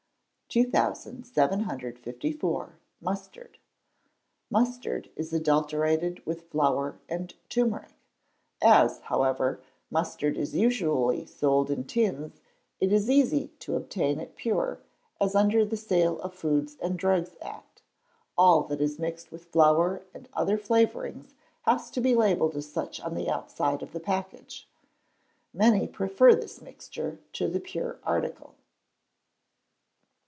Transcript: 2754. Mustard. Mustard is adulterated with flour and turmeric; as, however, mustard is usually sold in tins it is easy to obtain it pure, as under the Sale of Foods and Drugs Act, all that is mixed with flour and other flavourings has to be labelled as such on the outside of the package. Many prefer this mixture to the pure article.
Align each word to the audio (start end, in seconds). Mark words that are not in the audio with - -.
2754. 0.53 2.73
Mustard. 2.99 3.57
Mustard 4.49 5.09
is 5.15 5.31
adulterated 5.31 6.21
with 6.25 6.49
flour 6.49 6.99
and 7.07 7.35
turmeric; 7.47 7.93
as, 8.61 8.99
however, 9.03 9.61
mustard 9.89 10.35
is 10.37 10.53
usually 10.53 11.25
sold 11.25 11.71
in 11.71 11.85
tins 11.85 12.41
it 12.81 12.91
is 12.91 13.09
easy 13.09 13.47
to 13.59 13.77
obtain 13.77 14.19
it 14.19 14.35
pure, 14.35 14.81
as 15.21 15.35
under 15.35 15.63
the 15.63 15.77
Sale 15.77 16.19
of 16.19 16.33
Foods 16.35 16.75
and 16.81 16.99
Drugs 16.99 17.37
Act, 17.41 17.81
all 18.37 18.63
that 18.63 18.81
is 18.81 18.99
mixed 18.99 19.31
with 19.31 19.45
flour 19.45 20.01
and 20.13 20.27
other 20.33 20.57
flavourings 20.57 21.33
has 21.61 21.89
to 21.91 22.01
be 22.01 22.13
labelled 22.13 22.57
as 22.57 22.69
such 22.69 22.99
on 22.99 23.15
the 23.15 23.29
outside 23.29 23.81
of 23.81 23.93
the 23.93 24.01
package. 24.01 24.67
Many 25.53 25.87
prefer 25.87 26.35
this 26.35 26.61
mixture 26.61 27.19
to 27.31 27.47
the 27.47 27.61
pure 27.61 27.99
article. 28.03 28.55